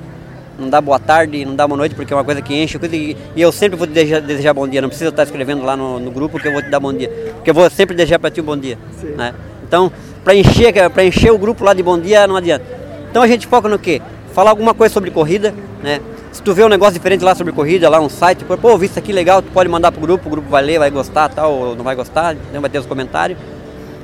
não 0.57 0.69
dá 0.69 0.79
boa 0.79 0.99
tarde, 0.99 1.43
não 1.45 1.55
dá 1.55 1.67
boa 1.67 1.77
noite, 1.77 1.95
porque 1.95 2.13
é 2.13 2.15
uma 2.15 2.23
coisa 2.23 2.41
que 2.41 2.53
enche. 2.53 2.77
coisa 2.79 2.95
que- 2.95 3.17
e 3.35 3.41
eu 3.41 3.51
sempre 3.51 3.77
vou 3.77 3.87
te 3.87 3.93
desejar, 3.93 4.21
desejar 4.21 4.53
bom 4.53 4.67
dia, 4.67 4.81
não 4.81 4.89
precisa 4.89 5.09
estar 5.09 5.23
escrevendo 5.23 5.63
lá 5.63 5.75
no, 5.75 5.99
no 5.99 6.11
grupo 6.11 6.39
que 6.39 6.47
eu 6.47 6.53
vou 6.53 6.61
te 6.61 6.69
dar 6.69 6.79
bom 6.79 6.93
dia. 6.93 7.09
Porque 7.35 7.49
eu 7.49 7.53
vou 7.53 7.69
sempre 7.69 7.95
desejar 7.95 8.19
para 8.19 8.29
ti 8.29 8.41
um 8.41 8.45
bom 8.45 8.57
dia. 8.57 8.77
Né? 9.17 9.33
Então, 9.67 9.91
para 10.23 10.35
encher, 10.35 10.89
pra 10.89 11.03
encher 11.03 11.31
o 11.31 11.37
grupo 11.37 11.63
lá 11.63 11.73
de 11.73 11.81
bom 11.83 11.97
dia, 11.99 12.27
não 12.27 12.35
adianta. 12.35 12.65
Então 13.09 13.21
a 13.21 13.27
gente 13.27 13.47
foca 13.47 13.67
no 13.67 13.77
quê? 13.77 14.01
Falar 14.33 14.49
alguma 14.51 14.73
coisa 14.73 14.93
sobre 14.93 15.11
corrida, 15.11 15.53
né? 15.83 15.99
Se 16.31 16.41
tu 16.41 16.51
vê 16.51 16.63
um 16.63 16.69
negócio 16.69 16.95
diferente 16.95 17.23
lá 17.23 17.35
sobre 17.35 17.53
corrida, 17.53 17.87
lá 17.87 17.99
um 17.99 18.09
site, 18.09 18.43
pô, 18.43 18.75
vi 18.75 18.87
isso 18.87 18.97
aqui 18.97 19.11
legal, 19.13 19.39
tu 19.43 19.51
pode 19.51 19.69
mandar 19.69 19.91
pro 19.91 20.01
grupo, 20.01 20.27
o 20.27 20.31
grupo 20.31 20.49
vai 20.49 20.63
ler, 20.63 20.79
vai 20.79 20.89
gostar 20.89 21.29
tal, 21.29 21.53
ou 21.53 21.75
não 21.75 21.83
vai 21.83 21.93
gostar, 21.95 22.35
então 22.49 22.59
vai 22.59 22.71
ter 22.71 22.79
os 22.79 22.87
comentários. 22.87 23.37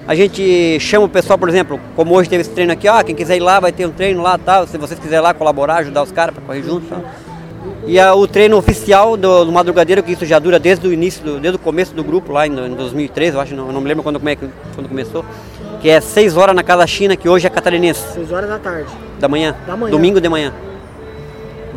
A 0.10 0.16
gente 0.16 0.80
chama 0.80 1.06
o 1.06 1.10
pessoal, 1.10 1.38
por 1.38 1.48
exemplo, 1.48 1.80
como 1.96 2.16
hoje 2.16 2.28
teve 2.28 2.42
esse 2.42 2.50
treino 2.50 2.74
aqui, 2.74 2.88
ó, 2.90 3.04
quem 3.04 3.14
quiser 3.14 3.38
ir 3.38 3.42
lá 3.42 3.60
vai 3.60 3.72
ter 3.72 3.86
um 3.86 3.92
treino 3.92 4.24
lá 4.24 4.40
tal, 4.40 4.66
se 4.66 4.76
vocês 4.76 5.00
quiserem 5.00 5.22
lá 5.22 5.36
colaborar, 5.36 5.76
ajudar 5.76 6.02
os 6.02 6.12
caras 6.12 6.34
para 6.34 6.44
correr 6.44 6.64
junto 6.64 6.88
tal. 6.88 7.04
E 7.86 8.00
a- 8.00 8.16
o 8.16 8.28
treino 8.28 8.58
oficial 8.58 9.16
do, 9.16 9.46
do 9.46 9.52
Madrugadeiro, 9.52 10.02
que 10.02 10.14
isso 10.14 10.26
já 10.26 10.40
dura 10.40 10.58
desde 10.58 10.88
o 10.88 10.92
início, 10.92 11.24
do, 11.24 11.40
desde 11.40 11.58
o 11.58 11.60
começo 11.60 11.94
do 11.94 12.04
grupo, 12.04 12.32
lá 12.32 12.48
em, 12.48 12.50
em 12.52 12.74
2013, 12.74 13.36
eu 13.36 13.40
acho, 13.40 13.54
não, 13.56 13.68
eu 13.68 13.74
não 13.74 13.82
me 13.82 13.88
lembro 13.88 14.02
quando, 14.02 14.18
como 14.18 14.30
é 14.30 14.36
que- 14.36 14.50
quando 14.74 14.90
começou, 14.90 15.24
que 15.80 15.88
é 15.88 16.02
6 16.02 16.36
horas 16.36 16.56
na 16.56 16.64
Casa 16.64 16.88
China, 16.88 17.16
que 17.16 17.30
hoje 17.30 17.46
é 17.46 17.50
catarinense, 17.52 18.02
6 18.16 18.32
horas 18.32 18.50
da 18.50 18.58
tarde. 18.58 18.90
da 19.20 19.28
manhã, 19.28 19.56
Da 19.68 19.78
manhã. 19.78 19.92
domingo 19.92 20.20
de 20.20 20.28
manhã. 20.28 20.52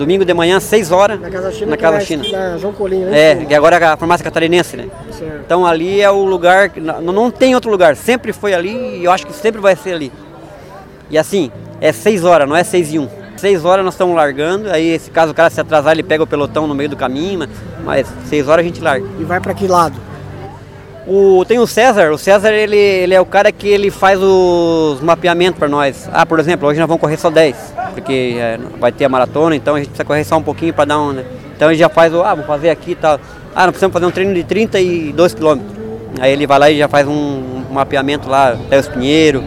Domingo 0.02 0.24
de 0.24 0.34
manhã, 0.34 0.58
6 0.58 0.90
horas, 0.90 1.20
Na 1.20 1.30
Casa 1.30 1.52
China, 1.52 1.70
na 1.70 1.76
Casa 1.76 1.96
é 1.98 2.00
China. 2.00 2.58
João 2.58 2.72
Colinho, 2.72 3.06
né? 3.08 3.30
É, 3.30 3.34
que 3.44 3.54
agora 3.54 3.76
é 3.76 3.84
a 3.84 3.96
farmácia 3.96 4.24
catarinense, 4.24 4.76
né? 4.76 4.88
Certo. 5.12 5.42
Então 5.46 5.64
ali 5.64 6.00
é 6.00 6.10
o 6.10 6.24
lugar, 6.24 6.72
não, 6.76 7.00
não 7.12 7.30
tem 7.30 7.54
outro 7.54 7.70
lugar, 7.70 7.94
sempre 7.94 8.32
foi 8.32 8.52
ali 8.52 8.98
e 8.98 9.04
eu 9.04 9.12
acho 9.12 9.24
que 9.26 9.32
sempre 9.32 9.60
vai 9.60 9.76
ser 9.76 9.94
ali. 9.94 10.12
E 11.08 11.16
assim, 11.16 11.52
é 11.80 11.92
6 11.92 12.24
horas, 12.24 12.48
não 12.48 12.56
é 12.56 12.64
6 12.64 12.94
e 12.94 12.98
1. 12.98 13.08
6 13.36 13.64
horas 13.64 13.84
nós 13.84 13.94
estamos 13.94 14.14
largando, 14.16 14.70
aí 14.70 14.98
se 14.98 15.10
caso 15.10 15.30
o 15.32 15.34
cara 15.34 15.50
se 15.50 15.60
atrasar, 15.60 15.92
ele 15.92 16.02
pega 16.02 16.22
o 16.22 16.26
pelotão 16.26 16.66
no 16.66 16.74
meio 16.74 16.88
do 16.90 16.96
caminho, 16.96 17.38
mas- 17.38 17.48
mas 17.84 18.06
6 18.28 18.48
horas 18.48 18.64
a 18.64 18.68
gente 18.68 18.80
larga. 18.80 19.06
E 19.20 19.24
vai 19.24 19.40
para 19.40 19.54
que 19.54 19.66
lado? 19.68 19.94
O, 21.06 21.44
tem 21.44 21.58
o 21.58 21.66
César, 21.66 22.12
o 22.12 22.18
César 22.18 22.52
ele, 22.52 22.76
ele 22.76 23.14
é 23.14 23.20
o 23.20 23.26
cara 23.26 23.50
que 23.50 23.66
ele 23.66 23.90
faz 23.90 24.20
os 24.22 25.00
mapeamentos 25.00 25.58
para 25.58 25.68
nós. 25.68 26.08
Ah, 26.12 26.24
por 26.24 26.38
exemplo, 26.38 26.68
hoje 26.68 26.78
nós 26.78 26.86
vamos 26.86 27.00
correr 27.00 27.16
só 27.16 27.28
10, 27.28 27.56
porque 27.94 28.36
é, 28.38 28.58
vai 28.78 28.92
ter 28.92 29.04
a 29.04 29.08
maratona, 29.08 29.56
então 29.56 29.74
a 29.74 29.78
gente 29.78 29.88
precisa 29.88 30.04
correr 30.04 30.22
só 30.22 30.36
um 30.36 30.42
pouquinho 30.42 30.72
para 30.72 30.84
dar 30.84 31.00
um, 31.00 31.12
né? 31.12 31.24
Então 31.56 31.70
ele 31.70 31.78
já 31.78 31.88
faz 31.88 32.14
o, 32.14 32.22
ah, 32.22 32.30
vamos 32.30 32.46
fazer 32.46 32.70
aqui 32.70 32.92
e 32.92 32.94
tal. 32.94 33.18
Ah, 33.54 33.62
nós 33.62 33.70
precisamos 33.70 33.92
fazer 33.92 34.06
um 34.06 34.10
treino 34.12 34.32
de 34.32 34.44
32 34.44 35.34
quilômetros. 35.34 35.76
Aí 36.20 36.32
ele 36.32 36.46
vai 36.46 36.58
lá 36.58 36.70
e 36.70 36.78
já 36.78 36.88
faz 36.88 37.08
um, 37.08 37.12
um 37.12 37.72
mapeamento 37.72 38.28
lá, 38.28 38.50
até 38.50 38.78
os 38.78 38.86
Pinheiro. 38.86 39.42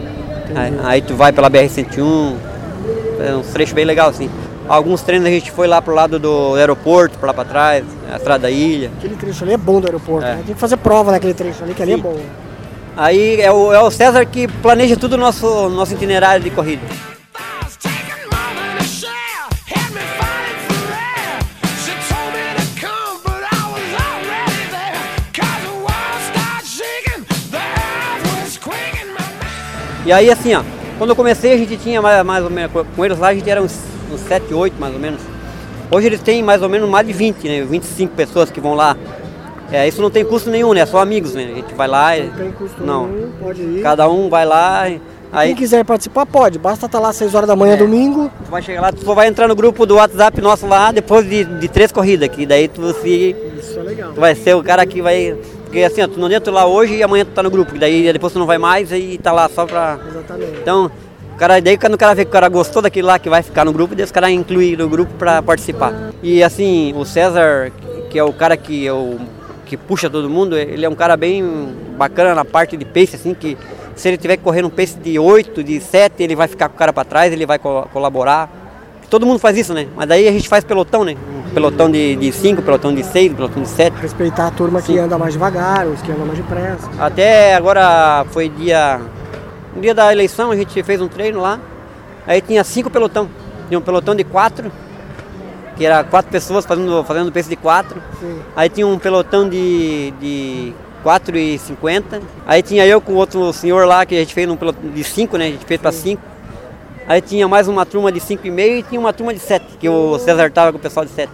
Aí, 0.54 0.72
aí 0.84 1.02
tu 1.02 1.14
vai 1.14 1.32
pela 1.32 1.50
BR-101, 1.50 2.34
é 3.26 3.34
um 3.34 3.42
trecho 3.42 3.74
bem 3.74 3.84
legal 3.84 4.10
assim. 4.10 4.28
Alguns 4.68 5.00
treinos 5.02 5.28
a 5.28 5.30
gente 5.30 5.50
foi 5.52 5.68
lá 5.68 5.80
pro 5.80 5.94
lado 5.94 6.18
do 6.18 6.54
aeroporto, 6.56 7.16
para 7.18 7.28
lá 7.28 7.34
para 7.34 7.44
trás, 7.44 7.84
a 8.12 8.16
estrada 8.16 8.42
da 8.42 8.50
ilha. 8.50 8.90
Aquele 8.98 9.14
trecho 9.14 9.44
ali 9.44 9.52
é 9.52 9.56
bom 9.56 9.80
do 9.80 9.86
aeroporto, 9.86 10.26
É. 10.26 10.34
né? 10.36 10.42
Tem 10.44 10.54
que 10.54 10.60
fazer 10.60 10.76
prova 10.76 11.12
naquele 11.12 11.34
trecho 11.34 11.62
ali, 11.62 11.72
que 11.72 11.82
ali 11.82 11.92
é 11.92 11.96
bom. 11.96 12.18
Aí 12.96 13.40
é 13.40 13.52
o, 13.52 13.72
é 13.72 13.80
o 13.80 13.90
César 13.90 14.24
que 14.24 14.48
planeja 14.48 14.96
tudo 14.96 15.12
o 15.14 15.18
nosso, 15.18 15.68
nosso 15.68 15.94
itinerário 15.94 16.42
de 16.42 16.50
corrida. 16.50 16.82
E 30.04 30.12
aí 30.12 30.30
assim, 30.30 30.54
ó, 30.54 30.62
quando 30.98 31.10
eu 31.10 31.16
comecei 31.16 31.52
a 31.52 31.56
gente 31.56 31.76
tinha 31.76 32.00
mais, 32.00 32.24
mais 32.24 32.44
ou 32.44 32.50
menos, 32.50 32.70
com 32.94 33.04
eles 33.04 33.18
lá 33.18 33.28
a 33.28 33.34
gente 33.34 33.48
era 33.50 33.60
uns, 33.62 33.76
uns 34.12 34.20
7, 34.20 34.52
8 34.54 34.78
mais 34.80 34.94
ou 34.94 35.00
menos. 35.00 35.20
Hoje 35.90 36.06
eles 36.08 36.20
têm 36.20 36.42
mais 36.42 36.62
ou 36.62 36.68
menos 36.68 36.88
mais 36.88 37.06
de 37.06 37.12
20, 37.12 37.48
né? 37.48 37.62
25 37.64 38.14
pessoas 38.14 38.50
que 38.50 38.60
vão 38.60 38.74
lá. 38.74 38.96
É, 39.70 39.86
isso 39.86 40.00
não 40.00 40.10
tem 40.10 40.24
custo 40.24 40.48
nenhum, 40.50 40.72
né? 40.72 40.80
É 40.80 40.86
só 40.86 40.98
amigos, 40.98 41.34
né? 41.34 41.44
A 41.52 41.54
gente 41.56 41.74
vai 41.74 41.88
lá 41.88 42.16
e. 42.16 42.26
Não 42.26 42.32
tem 42.36 42.52
custo 42.52 42.84
Não. 42.84 43.06
nenhum, 43.06 43.30
pode 43.40 43.62
ir. 43.62 43.82
Cada 43.82 44.08
um 44.08 44.28
vai 44.28 44.44
lá 44.44 44.88
e. 44.88 45.00
Aí 45.32 45.48
Quem 45.48 45.56
quiser 45.56 45.84
participar, 45.84 46.24
pode. 46.24 46.56
Basta 46.58 46.86
estar 46.86 47.00
lá 47.00 47.08
às 47.08 47.16
6 47.16 47.34
horas 47.34 47.48
da 47.48 47.56
manhã, 47.56 47.74
É. 47.74 47.76
domingo. 47.76 48.30
tu 48.44 48.50
vai 48.50 48.62
chegar 48.62 48.80
lá, 48.80 48.92
tu 48.92 49.04
só 49.04 49.12
vai 49.12 49.26
entrar 49.26 49.48
no 49.48 49.56
grupo 49.56 49.84
do 49.84 49.96
WhatsApp 49.96 50.40
nosso 50.40 50.66
lá 50.68 50.92
depois 50.92 51.28
de, 51.28 51.44
de 51.44 51.68
três 51.68 51.90
corridas, 51.90 52.28
que 52.28 52.46
daí 52.46 52.68
tu 52.68 52.92
se 52.94 53.34
Isso 53.58 53.78
é 53.78 53.82
legal. 53.82 54.12
Tu 54.12 54.20
vai 54.20 54.34
ser 54.36 54.54
o 54.54 54.62
cara 54.62 54.86
que 54.86 55.02
vai. 55.02 55.36
Porque 55.64 55.82
assim, 55.82 56.00
ó, 56.00 56.06
tu 56.06 56.18
não 56.20 56.30
entra 56.30 56.52
lá 56.52 56.64
hoje 56.64 56.94
e 56.94 57.02
amanhã 57.02 57.24
tu 57.24 57.32
tá 57.32 57.42
no 57.42 57.50
grupo. 57.50 57.72
que 57.72 57.78
Daí 57.78 58.12
depois 58.12 58.32
tu 58.32 58.38
não 58.38 58.46
vai 58.46 58.56
mais 58.56 58.92
e 58.92 59.18
tá 59.20 59.32
lá 59.32 59.48
só 59.48 59.66
pra. 59.66 59.98
Exatamente. 60.08 60.52
Então, 60.62 60.90
o 61.36 61.38
cara, 61.38 61.60
daí 61.60 61.76
quando 61.76 61.94
o 61.94 61.98
cara 61.98 62.14
vê 62.14 62.24
que 62.24 62.30
o 62.30 62.32
cara 62.32 62.48
gostou 62.48 62.80
daquilo 62.80 63.08
lá 63.08 63.18
que 63.18 63.28
vai 63.28 63.42
ficar 63.42 63.64
no 63.64 63.72
grupo, 63.72 63.94
daí 63.94 64.04
os 64.04 64.10
caras 64.10 64.30
incluem 64.30 64.74
no 64.74 64.88
grupo 64.88 65.12
pra 65.18 65.42
participar. 65.42 65.92
E 66.22 66.42
assim, 66.42 66.94
o 66.96 67.04
César, 67.04 67.70
que 68.08 68.18
é 68.18 68.24
o 68.24 68.32
cara 68.32 68.56
que, 68.56 68.84
eu, 68.84 69.20
que 69.66 69.76
puxa 69.76 70.08
todo 70.08 70.30
mundo, 70.30 70.56
ele 70.56 70.84
é 70.84 70.88
um 70.88 70.94
cara 70.94 71.14
bem 71.16 71.44
bacana 71.98 72.34
na 72.34 72.44
parte 72.44 72.74
de 72.76 72.84
pace, 72.86 73.16
assim, 73.16 73.34
que 73.34 73.56
se 73.94 74.08
ele 74.08 74.16
tiver 74.16 74.38
que 74.38 74.42
correr 74.42 74.62
num 74.62 74.70
pace 74.70 74.98
de 74.98 75.18
8, 75.18 75.62
de 75.62 75.78
7, 75.78 76.22
ele 76.22 76.34
vai 76.34 76.48
ficar 76.48 76.68
com 76.70 76.74
o 76.74 76.78
cara 76.78 76.92
pra 76.92 77.04
trás, 77.04 77.30
ele 77.32 77.44
vai 77.46 77.58
co- 77.58 77.86
colaborar. 77.92 78.50
Todo 79.10 79.24
mundo 79.24 79.38
faz 79.38 79.56
isso, 79.56 79.72
né? 79.72 79.86
Mas 79.94 80.08
daí 80.08 80.26
a 80.26 80.32
gente 80.32 80.48
faz 80.48 80.64
pelotão, 80.64 81.04
né? 81.04 81.14
Um 81.46 81.50
pelotão 81.50 81.90
de 81.90 82.32
5, 82.32 82.60
pelotão 82.62 82.94
de 82.94 83.04
6, 83.04 83.34
pelotão 83.34 83.62
de 83.62 83.68
7. 83.68 83.94
Respeitar 84.00 84.48
a 84.48 84.50
turma 84.50 84.80
que 84.80 84.88
Sim. 84.94 84.98
anda 84.98 85.16
mais 85.16 85.32
devagar, 85.34 85.86
os 85.86 86.00
que 86.02 86.10
andam 86.10 86.26
mais 86.26 86.38
depressa. 86.38 86.90
Até 86.98 87.54
agora 87.54 88.24
foi 88.30 88.48
dia. 88.48 89.00
No 89.76 89.82
dia 89.82 89.94
da 89.94 90.10
eleição 90.10 90.50
a 90.50 90.56
gente 90.56 90.82
fez 90.82 91.00
um 91.00 91.06
treino 91.06 91.40
lá. 91.40 91.60
Aí 92.26 92.40
tinha 92.40 92.64
cinco 92.64 92.90
pelotão. 92.90 93.28
Tinha 93.68 93.78
um 93.78 93.82
pelotão 93.82 94.14
de 94.14 94.24
quatro 94.24 94.72
que 95.76 95.84
era 95.84 96.02
quatro 96.02 96.32
pessoas 96.32 96.64
fazendo, 96.64 97.04
fazendo 97.04 97.30
pace 97.30 97.48
de 97.48 97.56
quatro. 97.56 98.02
Sim. 98.18 98.40
Aí 98.56 98.68
tinha 98.68 98.86
um 98.86 98.98
pelotão 98.98 99.48
de, 99.48 100.10
de 100.18 100.72
4,50. 101.04 102.22
Aí 102.46 102.62
tinha 102.62 102.86
eu 102.86 103.00
com 103.00 103.12
outro 103.12 103.52
senhor 103.52 103.86
lá, 103.86 104.04
que 104.06 104.14
a 104.14 104.18
gente 104.18 104.32
fez 104.32 104.48
num 104.48 104.56
pelotão 104.56 104.90
de 104.90 105.04
5, 105.04 105.36
né? 105.36 105.46
A 105.46 105.50
gente 105.50 105.64
fez 105.66 105.80
para 105.80 105.92
5. 105.92 106.20
Aí 107.06 107.20
tinha 107.20 107.46
mais 107.46 107.68
uma 107.68 107.84
turma 107.86 108.10
de 108.10 108.20
5,5 108.20 108.78
e 108.78 108.82
tinha 108.82 109.00
uma 109.00 109.12
turma 109.12 109.32
de 109.32 109.38
7, 109.38 109.76
que 109.78 109.88
o 109.88 110.18
César 110.18 110.50
tava 110.50 110.72
com 110.72 110.78
o 110.78 110.80
pessoal 110.80 111.04
de 111.04 111.12
7. 111.12 111.30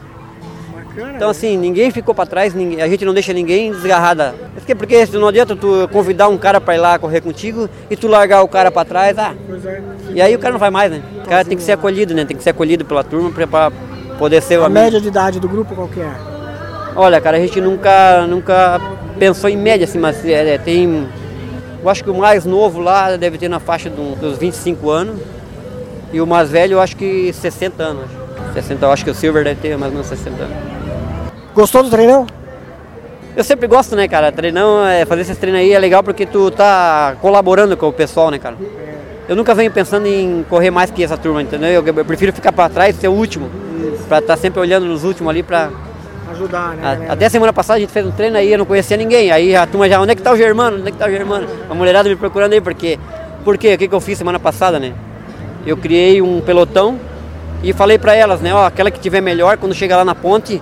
Bacana. 0.94 1.16
Então 1.16 1.30
assim, 1.30 1.56
ninguém 1.56 1.90
ficou 1.90 2.14
para 2.14 2.26
trás, 2.26 2.54
a 2.54 2.88
gente 2.88 3.04
não 3.04 3.14
deixa 3.14 3.32
ninguém 3.32 3.72
desgarrada. 3.72 4.34
Porque, 4.54 4.74
porque 4.74 5.06
não 5.14 5.28
adianta 5.28 5.56
tu 5.56 5.88
convidar 5.92 6.28
um 6.28 6.36
cara 6.38 6.60
para 6.60 6.74
ir 6.74 6.78
lá 6.78 6.98
correr 6.98 7.20
contigo 7.20 7.68
e 7.90 7.96
tu 7.96 8.08
largar 8.08 8.42
o 8.42 8.48
cara 8.48 8.70
para 8.70 8.84
trás, 8.84 9.18
ah, 9.18 9.34
é. 9.64 9.80
e 10.14 10.20
aí 10.22 10.34
o 10.34 10.38
cara 10.38 10.52
não 10.52 10.58
vai 10.60 10.70
mais, 10.70 10.90
né? 10.90 11.02
O 11.24 11.28
cara 11.28 11.44
tem 11.44 11.56
que 11.56 11.62
ser 11.62 11.72
acolhido, 11.72 12.14
né? 12.14 12.24
Tem 12.24 12.36
que 12.36 12.42
ser 12.42 12.50
acolhido 12.50 12.84
pela 12.84 13.02
turma 13.02 13.30
para 13.30 13.70
poder 14.18 14.42
ser 14.42 14.58
o 14.58 14.62
A 14.62 14.66
amigo. 14.66 14.80
média 14.80 15.00
de 15.00 15.08
idade 15.08 15.40
do 15.40 15.48
grupo 15.48 15.74
qual 15.74 15.88
que 15.88 16.00
é? 16.00 16.12
Olha, 16.94 17.20
cara, 17.20 17.38
a 17.38 17.40
gente 17.40 17.60
nunca, 17.60 18.26
nunca 18.26 18.80
pensou 19.18 19.48
em 19.48 19.56
média, 19.56 19.84
assim, 19.84 19.98
mas 19.98 20.24
é, 20.26 20.54
é, 20.54 20.58
tem. 20.58 21.08
Eu 21.82 21.88
acho 21.88 22.04
que 22.04 22.10
o 22.10 22.14
mais 22.14 22.44
novo 22.44 22.80
lá 22.80 23.16
deve 23.16 23.38
ter 23.38 23.48
na 23.48 23.58
faixa 23.58 23.88
do- 23.90 24.14
dos 24.14 24.36
25 24.38 24.90
anos. 24.90 25.16
E 26.12 26.20
o 26.20 26.26
mais 26.26 26.50
velho, 26.50 26.74
eu 26.74 26.80
acho 26.80 26.94
que 26.94 27.32
60 27.32 27.82
anos. 27.82 28.04
acho. 28.04 28.52
60, 28.52 28.84
eu 28.84 28.92
acho 28.92 29.04
que 29.04 29.10
o 29.10 29.14
Silver 29.14 29.42
deve 29.42 29.60
ter 29.60 29.78
mais 29.78 29.90
ou 29.90 29.94
menos 29.96 30.06
60 30.06 30.42
anos. 30.42 30.71
Gostou 31.54 31.82
do 31.82 31.90
treinão? 31.90 32.26
Eu 33.36 33.44
sempre 33.44 33.66
gosto, 33.66 33.96
né, 33.96 34.06
cara? 34.08 34.30
Treinão, 34.30 34.86
é, 34.86 35.04
fazer 35.04 35.22
esses 35.22 35.38
treinos 35.38 35.60
aí 35.60 35.72
é 35.72 35.78
legal 35.78 36.02
porque 36.02 36.26
tu 36.26 36.50
tá 36.50 37.14
colaborando 37.20 37.76
com 37.76 37.88
o 37.88 37.92
pessoal, 37.92 38.30
né, 38.30 38.38
cara? 38.38 38.56
Eu 39.28 39.36
nunca 39.36 39.54
venho 39.54 39.70
pensando 39.70 40.06
em 40.06 40.44
correr 40.48 40.70
mais 40.70 40.90
que 40.90 41.02
essa 41.02 41.16
turma, 41.16 41.40
entendeu? 41.40 41.68
Eu, 41.70 41.84
eu 41.96 42.04
prefiro 42.04 42.32
ficar 42.32 42.52
pra 42.52 42.68
trás 42.68 42.96
e 42.96 43.00
ser 43.00 43.08
o 43.08 43.12
último. 43.12 43.48
Pra 44.08 44.18
estar 44.18 44.36
sempre 44.36 44.60
olhando 44.60 44.84
nos 44.86 45.04
últimos 45.04 45.30
ali 45.30 45.42
pra. 45.42 45.70
Ajudar, 46.30 46.74
né? 46.76 47.06
a- 47.08 47.12
até 47.12 47.28
semana 47.28 47.52
passada 47.52 47.76
a 47.76 47.80
gente 47.80 47.92
fez 47.92 48.04
um 48.06 48.10
treino 48.10 48.36
aí, 48.36 48.50
eu 48.52 48.58
não 48.58 48.64
conhecia 48.66 48.96
ninguém. 48.96 49.30
Aí 49.30 49.54
a 49.54 49.66
turma 49.66 49.88
já, 49.88 50.00
onde 50.00 50.12
é 50.12 50.14
que 50.14 50.22
tá 50.22 50.32
o 50.32 50.36
Germano? 50.36 50.78
Onde 50.78 50.88
é 50.88 50.90
que 50.90 50.98
tá 50.98 51.06
o 51.06 51.10
Germano? 51.10 51.46
A 51.70 51.74
mulherada 51.74 52.08
me 52.08 52.16
procurando 52.16 52.52
aí, 52.52 52.60
porque. 52.60 52.98
Por 53.44 53.56
quê? 53.58 53.74
O 53.74 53.78
que, 53.78 53.88
que 53.88 53.94
eu 53.94 54.00
fiz 54.00 54.16
semana 54.18 54.38
passada, 54.38 54.78
né? 54.78 54.92
Eu 55.66 55.76
criei 55.76 56.20
um 56.22 56.40
pelotão 56.40 56.98
e 57.62 57.72
falei 57.72 57.98
pra 57.98 58.14
elas, 58.14 58.40
né? 58.40 58.52
Ó, 58.54 58.66
aquela 58.66 58.90
que 58.90 59.00
tiver 59.00 59.20
melhor, 59.20 59.56
quando 59.56 59.74
chegar 59.74 59.96
lá 59.96 60.04
na 60.04 60.14
ponte, 60.14 60.60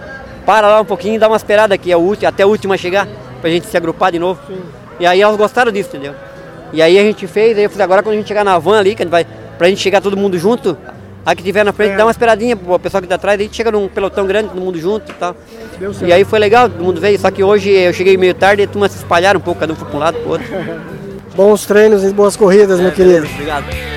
para 0.50 0.66
lá 0.66 0.80
um 0.80 0.84
pouquinho 0.84 1.14
e 1.14 1.18
dá 1.18 1.28
uma 1.28 1.36
esperada 1.36 1.72
aqui, 1.76 1.92
é 1.92 1.96
o 1.96 2.00
último, 2.00 2.28
até 2.28 2.42
a 2.42 2.46
última 2.46 2.76
chegar, 2.76 3.06
pra 3.40 3.48
gente 3.48 3.66
se 3.68 3.76
agrupar 3.76 4.10
de 4.10 4.18
novo. 4.18 4.40
E 4.98 5.06
aí 5.06 5.22
elas 5.22 5.36
gostaram 5.36 5.70
disso, 5.70 5.90
entendeu? 5.90 6.12
E 6.72 6.82
aí 6.82 6.98
a 6.98 7.02
gente 7.02 7.24
fez, 7.28 7.56
aí 7.56 7.62
eu 7.62 7.70
fiz 7.70 7.78
agora 7.78 8.02
quando 8.02 8.14
a 8.14 8.16
gente 8.18 8.26
chegar 8.26 8.44
na 8.44 8.58
van 8.58 8.80
ali, 8.80 8.96
que 8.96 9.02
a 9.02 9.04
gente 9.04 9.12
vai, 9.12 9.24
pra 9.56 9.68
gente 9.68 9.80
chegar 9.80 10.00
todo 10.00 10.16
mundo 10.16 10.36
junto, 10.36 10.76
a 11.24 11.36
que 11.36 11.42
tiver 11.44 11.64
na 11.64 11.72
frente, 11.72 11.92
É. 11.92 11.96
dá 11.96 12.04
uma 12.04 12.10
esperadinha 12.10 12.56
pro 12.56 12.76
pessoal 12.80 13.00
que 13.00 13.06
tá 13.06 13.14
atrás, 13.14 13.38
aí 13.38 13.44
a 13.44 13.46
gente 13.46 13.56
chega 13.56 13.70
num 13.70 13.86
pelotão 13.86 14.26
grande, 14.26 14.48
todo 14.48 14.60
mundo 14.60 14.76
junto 14.76 15.12
e 15.12 15.14
tal. 15.14 15.36
E 16.04 16.12
aí 16.12 16.24
foi 16.24 16.40
legal, 16.40 16.68
todo 16.68 16.82
mundo 16.82 17.00
veio, 17.00 17.16
só 17.20 17.30
que 17.30 17.44
hoje 17.44 17.70
eu 17.70 17.92
cheguei 17.92 18.16
meio 18.16 18.34
tarde 18.34 18.62
e 18.62 18.64
a 18.64 18.68
turma 18.68 18.88
se 18.88 18.96
espalharam 18.96 19.38
um 19.38 19.42
pouco, 19.42 19.60
cada 19.60 19.72
um 19.72 19.76
foi 19.76 19.86
pra 19.86 19.96
um 19.96 20.00
lado 20.00 20.18
pro 20.18 20.30
outro. 20.30 20.46
Bons 21.36 21.64
treinos 21.64 22.02
e 22.02 22.12
boas 22.12 22.34
corridas, 22.34 22.80
meu 22.80 22.90
querido. 22.90 23.24
Obrigado. 23.24 23.89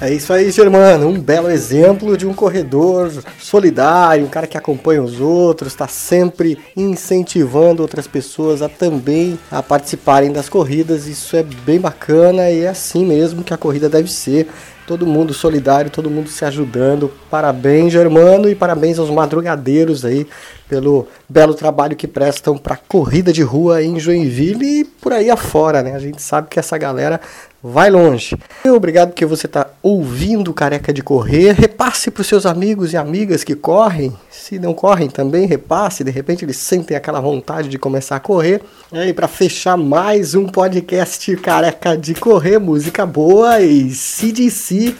É 0.00 0.12
isso 0.12 0.32
aí, 0.32 0.48
Germano. 0.52 1.08
Um 1.08 1.20
belo 1.20 1.50
exemplo 1.50 2.16
de 2.16 2.24
um 2.24 2.32
corredor 2.32 3.10
solidário, 3.40 4.24
um 4.24 4.28
cara 4.28 4.46
que 4.46 4.56
acompanha 4.56 5.02
os 5.02 5.20
outros, 5.20 5.72
está 5.72 5.88
sempre 5.88 6.56
incentivando 6.76 7.82
outras 7.82 8.06
pessoas 8.06 8.62
a 8.62 8.68
também 8.68 9.36
a 9.50 9.60
participarem 9.60 10.30
das 10.30 10.48
corridas. 10.48 11.08
Isso 11.08 11.36
é 11.36 11.42
bem 11.42 11.80
bacana 11.80 12.48
e 12.48 12.60
é 12.60 12.68
assim 12.68 13.04
mesmo 13.04 13.42
que 13.42 13.52
a 13.52 13.56
corrida 13.56 13.88
deve 13.88 14.08
ser. 14.08 14.48
Todo 14.86 15.04
mundo 15.04 15.34
solidário, 15.34 15.90
todo 15.90 16.08
mundo 16.08 16.30
se 16.30 16.44
ajudando. 16.44 17.10
Parabéns, 17.28 17.92
Germano, 17.92 18.48
e 18.48 18.54
parabéns 18.54 19.00
aos 19.00 19.10
madrugadeiros 19.10 20.04
aí 20.04 20.28
pelo 20.68 21.08
belo 21.28 21.54
trabalho 21.54 21.96
que 21.96 22.06
prestam 22.06 22.56
para 22.56 22.76
corrida 22.76 23.32
de 23.32 23.42
rua 23.42 23.82
em 23.82 23.98
Joinville 23.98 24.80
e 24.80 24.84
por 24.84 25.12
aí 25.12 25.28
afora, 25.28 25.82
né? 25.82 25.94
A 25.94 25.98
gente 25.98 26.22
sabe 26.22 26.48
que 26.48 26.58
essa 26.58 26.78
galera 26.78 27.20
vai 27.62 27.90
longe. 27.90 28.36
Obrigado 28.64 29.08
porque 29.08 29.26
você 29.26 29.46
está 29.46 29.68
ouvindo 29.82 30.54
Careca 30.54 30.92
de 30.92 31.02
Correr. 31.02 31.52
Repasse 31.52 32.10
para 32.10 32.20
os 32.20 32.26
seus 32.26 32.46
amigos 32.46 32.92
e 32.92 32.96
amigas 32.96 33.42
que 33.44 33.54
correm. 33.54 34.16
Se 34.30 34.58
não 34.58 34.72
correm 34.72 35.08
também, 35.08 35.46
repasse. 35.46 36.04
De 36.04 36.10
repente 36.10 36.44
eles 36.44 36.56
sentem 36.56 36.96
aquela 36.96 37.20
vontade 37.20 37.68
de 37.68 37.78
começar 37.78 38.16
a 38.16 38.20
correr. 38.20 38.62
E 38.92 38.98
aí, 38.98 39.12
para 39.12 39.28
fechar 39.28 39.76
mais 39.76 40.34
um 40.34 40.46
podcast 40.46 41.36
Careca 41.36 41.96
de 41.96 42.14
Correr, 42.14 42.58
música 42.58 43.04
boa 43.04 43.60
e 43.60 43.90
CDC. 43.90 44.94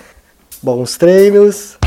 Bons 0.63 0.97
treinos. 0.97 1.79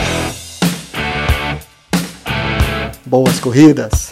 Boas 3.06 3.40
corridas. 3.40 4.12